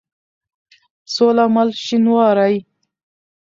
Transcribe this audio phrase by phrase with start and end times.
[1.13, 2.53] سوله مل شينوارى